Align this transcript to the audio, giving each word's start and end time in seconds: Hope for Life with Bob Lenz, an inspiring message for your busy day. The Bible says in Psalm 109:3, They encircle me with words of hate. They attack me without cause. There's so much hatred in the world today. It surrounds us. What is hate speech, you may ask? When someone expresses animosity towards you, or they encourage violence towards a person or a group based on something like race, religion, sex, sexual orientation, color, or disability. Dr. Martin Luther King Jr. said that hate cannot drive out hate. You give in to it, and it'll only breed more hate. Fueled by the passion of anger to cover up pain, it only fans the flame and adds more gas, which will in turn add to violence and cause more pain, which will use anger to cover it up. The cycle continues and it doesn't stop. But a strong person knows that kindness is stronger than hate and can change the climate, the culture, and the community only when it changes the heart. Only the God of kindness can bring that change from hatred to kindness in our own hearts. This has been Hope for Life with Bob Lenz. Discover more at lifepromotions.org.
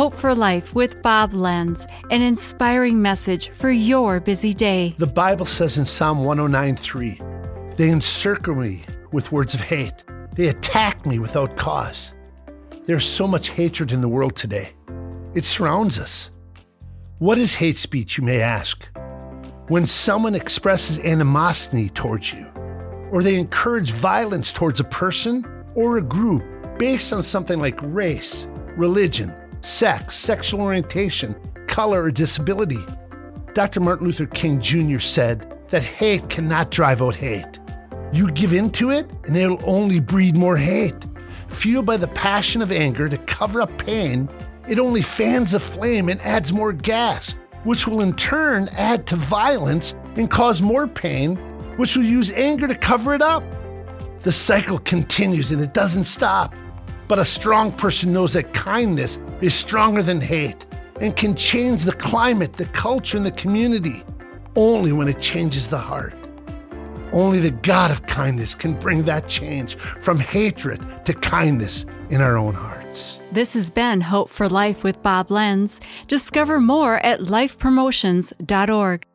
Hope 0.00 0.16
for 0.16 0.34
Life 0.34 0.74
with 0.74 1.02
Bob 1.02 1.34
Lenz, 1.34 1.86
an 2.10 2.22
inspiring 2.22 3.02
message 3.02 3.50
for 3.50 3.68
your 3.68 4.18
busy 4.18 4.54
day. 4.54 4.94
The 4.96 5.06
Bible 5.06 5.44
says 5.44 5.76
in 5.76 5.84
Psalm 5.84 6.24
109:3, 6.24 7.20
They 7.76 7.90
encircle 7.90 8.54
me 8.54 8.86
with 9.12 9.30
words 9.30 9.52
of 9.52 9.60
hate. 9.60 10.02
They 10.32 10.48
attack 10.48 11.04
me 11.04 11.18
without 11.18 11.54
cause. 11.58 12.14
There's 12.86 13.04
so 13.04 13.28
much 13.28 13.50
hatred 13.50 13.92
in 13.92 14.00
the 14.00 14.08
world 14.08 14.36
today. 14.36 14.70
It 15.34 15.44
surrounds 15.44 15.98
us. 15.98 16.30
What 17.18 17.36
is 17.36 17.52
hate 17.52 17.76
speech, 17.76 18.16
you 18.16 18.24
may 18.24 18.40
ask? 18.40 18.82
When 19.68 19.84
someone 19.84 20.34
expresses 20.34 20.98
animosity 21.00 21.90
towards 21.90 22.32
you, 22.32 22.46
or 23.12 23.22
they 23.22 23.38
encourage 23.38 23.92
violence 23.92 24.50
towards 24.50 24.80
a 24.80 24.84
person 24.84 25.44
or 25.74 25.98
a 25.98 26.02
group 26.16 26.42
based 26.78 27.12
on 27.12 27.22
something 27.22 27.58
like 27.58 27.78
race, 27.82 28.46
religion, 28.78 29.34
sex, 29.60 30.16
sexual 30.16 30.60
orientation, 30.60 31.34
color, 31.66 32.04
or 32.04 32.10
disability. 32.10 32.78
Dr. 33.54 33.80
Martin 33.80 34.06
Luther 34.06 34.26
King 34.26 34.60
Jr. 34.60 34.98
said 34.98 35.58
that 35.70 35.82
hate 35.82 36.28
cannot 36.28 36.70
drive 36.70 37.02
out 37.02 37.14
hate. 37.14 37.58
You 38.12 38.30
give 38.32 38.52
in 38.52 38.70
to 38.72 38.90
it, 38.90 39.10
and 39.26 39.36
it'll 39.36 39.62
only 39.64 40.00
breed 40.00 40.36
more 40.36 40.56
hate. 40.56 40.94
Fueled 41.48 41.86
by 41.86 41.96
the 41.96 42.08
passion 42.08 42.62
of 42.62 42.72
anger 42.72 43.08
to 43.08 43.18
cover 43.18 43.60
up 43.60 43.76
pain, 43.78 44.28
it 44.68 44.78
only 44.78 45.02
fans 45.02 45.52
the 45.52 45.60
flame 45.60 46.08
and 46.08 46.20
adds 46.20 46.52
more 46.52 46.72
gas, 46.72 47.34
which 47.64 47.86
will 47.86 48.00
in 48.00 48.14
turn 48.14 48.68
add 48.72 49.06
to 49.08 49.16
violence 49.16 49.94
and 50.16 50.30
cause 50.30 50.62
more 50.62 50.86
pain, 50.86 51.36
which 51.76 51.96
will 51.96 52.04
use 52.04 52.32
anger 52.34 52.66
to 52.66 52.74
cover 52.74 53.14
it 53.14 53.22
up. 53.22 53.42
The 54.20 54.32
cycle 54.32 54.78
continues 54.78 55.50
and 55.50 55.60
it 55.60 55.72
doesn't 55.72 56.04
stop. 56.04 56.54
But 57.10 57.18
a 57.18 57.24
strong 57.24 57.72
person 57.72 58.12
knows 58.12 58.34
that 58.34 58.54
kindness 58.54 59.18
is 59.40 59.52
stronger 59.52 60.00
than 60.00 60.20
hate 60.20 60.64
and 61.00 61.16
can 61.16 61.34
change 61.34 61.82
the 61.82 61.90
climate, 61.90 62.52
the 62.52 62.66
culture, 62.66 63.16
and 63.16 63.26
the 63.26 63.32
community 63.32 64.04
only 64.54 64.92
when 64.92 65.08
it 65.08 65.20
changes 65.20 65.66
the 65.66 65.76
heart. 65.76 66.14
Only 67.10 67.40
the 67.40 67.50
God 67.50 67.90
of 67.90 68.06
kindness 68.06 68.54
can 68.54 68.74
bring 68.74 69.02
that 69.06 69.26
change 69.26 69.74
from 70.00 70.20
hatred 70.20 70.80
to 71.04 71.12
kindness 71.12 71.84
in 72.10 72.20
our 72.20 72.36
own 72.36 72.54
hearts. 72.54 73.18
This 73.32 73.54
has 73.54 73.70
been 73.70 74.02
Hope 74.02 74.30
for 74.30 74.48
Life 74.48 74.84
with 74.84 75.02
Bob 75.02 75.32
Lenz. 75.32 75.80
Discover 76.06 76.60
more 76.60 77.04
at 77.04 77.22
lifepromotions.org. 77.22 79.09